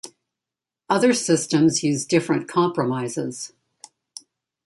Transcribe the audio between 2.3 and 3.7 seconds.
compromises.